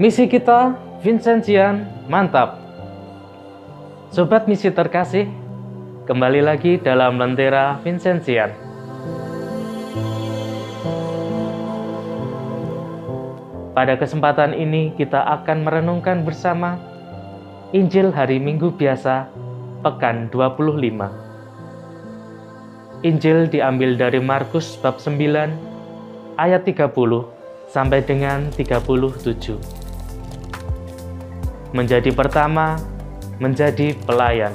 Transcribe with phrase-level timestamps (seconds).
[0.00, 0.72] Misi kita,
[1.04, 2.56] Vincentian, mantap.
[4.08, 5.28] Sobat misi terkasih,
[6.08, 8.56] kembali lagi dalam Lentera Vincentian.
[13.76, 16.80] Pada kesempatan ini kita akan merenungkan bersama
[17.76, 19.28] Injil hari Minggu biasa,
[19.84, 23.04] pekan 25.
[23.04, 26.80] Injil diambil dari Markus bab 9 ayat 30
[27.68, 29.81] sampai dengan 37.
[31.72, 32.76] Menjadi pertama,
[33.40, 34.52] menjadi pelayan.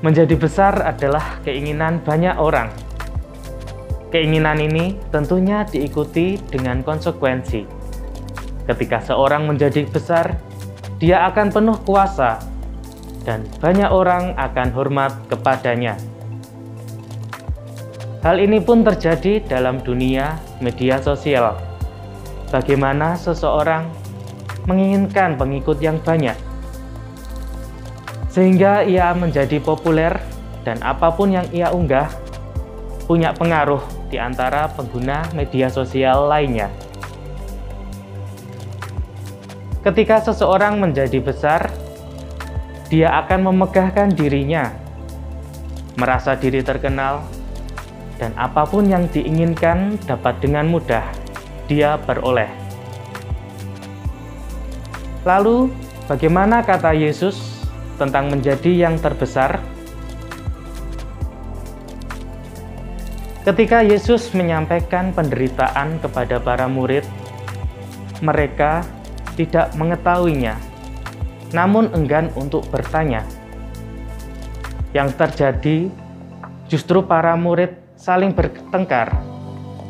[0.00, 2.68] Menjadi besar adalah keinginan banyak orang
[4.14, 7.66] Keinginan ini tentunya diikuti dengan konsekuensi.
[8.62, 10.38] Ketika seorang menjadi besar,
[11.02, 12.38] dia akan penuh kuasa,
[13.26, 15.98] dan banyak orang akan hormat kepadanya.
[18.22, 21.58] Hal ini pun terjadi dalam dunia media sosial.
[22.54, 23.90] Bagaimana seseorang
[24.70, 26.38] menginginkan pengikut yang banyak,
[28.30, 30.14] sehingga ia menjadi populer,
[30.62, 32.06] dan apa pun yang ia unggah
[33.10, 36.70] punya pengaruh di antara pengguna media sosial lainnya.
[39.82, 41.74] Ketika seseorang menjadi besar,
[42.86, 44.70] dia akan memegahkan dirinya,
[45.98, 47.26] merasa diri terkenal,
[48.22, 51.23] dan apa pun yang diinginkan dapat dengan mudah
[51.70, 52.48] dia beroleh.
[55.24, 55.72] Lalu,
[56.04, 57.64] bagaimana kata Yesus
[57.96, 59.56] tentang menjadi yang terbesar?
[63.44, 67.04] Ketika Yesus menyampaikan penderitaan kepada para murid,
[68.24, 68.84] mereka
[69.36, 70.56] tidak mengetahuinya,
[71.52, 73.20] namun enggan untuk bertanya.
[74.96, 75.78] Yang terjadi
[76.68, 79.12] justru para murid saling bertengkar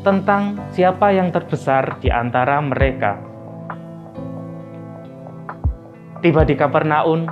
[0.04, 3.16] tentang siapa yang terbesar di antara mereka.
[6.20, 7.24] Tiba di Kapernaum,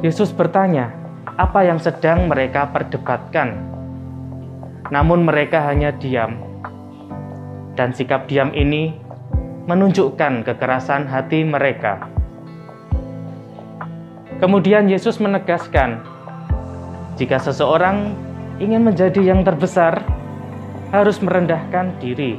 [0.00, 0.88] Yesus bertanya,
[1.36, 3.74] "Apa yang sedang mereka perdebatkan?"
[4.92, 6.36] namun mereka hanya diam.
[7.74, 8.94] Dan sikap diam ini
[9.64, 12.04] menunjukkan kekerasan hati mereka.
[14.38, 16.04] Kemudian Yesus menegaskan,
[17.16, 18.12] jika seseorang
[18.60, 20.04] ingin menjadi yang terbesar,
[20.94, 22.38] harus merendahkan diri.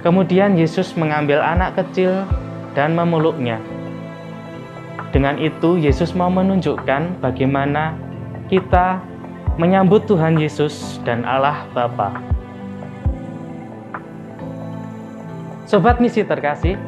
[0.00, 2.24] Kemudian Yesus mengambil anak kecil
[2.72, 3.60] dan memeluknya.
[5.12, 8.00] Dengan itu, Yesus mau menunjukkan bagaimana
[8.48, 9.04] kita
[9.60, 12.16] menyambut Tuhan Yesus dan Allah Bapa.
[15.68, 16.80] Sobat misi terkasih,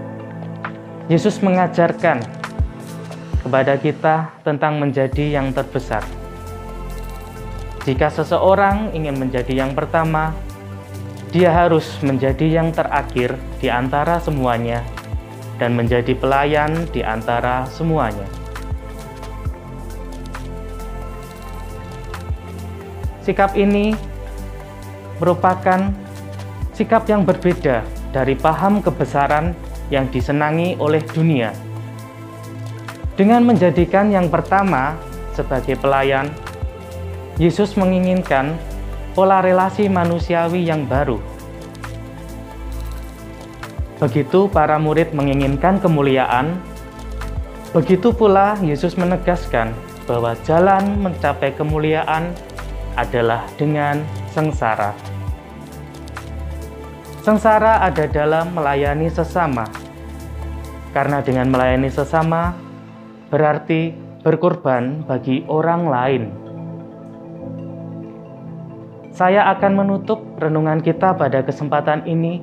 [1.12, 2.24] Yesus mengajarkan
[3.44, 6.21] kepada kita tentang menjadi yang terbesar.
[7.82, 10.30] Jika seseorang ingin menjadi yang pertama,
[11.34, 14.86] dia harus menjadi yang terakhir di antara semuanya
[15.58, 18.22] dan menjadi pelayan di antara semuanya.
[23.26, 23.94] Sikap ini
[25.18, 25.90] merupakan
[26.74, 27.82] sikap yang berbeda
[28.14, 29.58] dari paham kebesaran
[29.90, 31.50] yang disenangi oleh dunia.
[33.18, 34.94] Dengan menjadikan yang pertama
[35.34, 36.30] sebagai pelayan,
[37.40, 38.60] Yesus menginginkan
[39.16, 41.16] pola relasi manusiawi yang baru.
[44.02, 46.58] Begitu para murid menginginkan kemuliaan,
[47.70, 49.72] begitu pula Yesus menegaskan
[50.04, 52.34] bahwa jalan mencapai kemuliaan
[52.98, 54.02] adalah dengan
[54.34, 54.92] sengsara.
[57.22, 59.64] Sengsara ada dalam melayani sesama,
[60.90, 62.58] karena dengan melayani sesama
[63.30, 63.94] berarti
[64.26, 66.41] berkorban bagi orang lain.
[69.12, 72.40] Saya akan menutup renungan kita pada kesempatan ini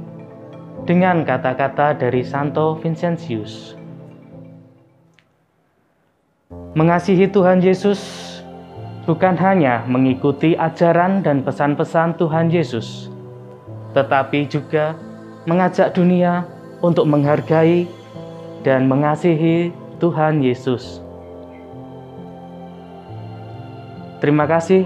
[0.85, 3.73] dengan kata-kata dari Santo Vincentius.
[6.77, 7.97] Mengasihi Tuhan Yesus
[9.09, 13.09] bukan hanya mengikuti ajaran dan pesan-pesan Tuhan Yesus,
[13.97, 14.93] tetapi juga
[15.49, 16.45] mengajak dunia
[16.85, 17.89] untuk menghargai
[18.61, 21.01] dan mengasihi Tuhan Yesus.
[24.21, 24.85] Terima kasih,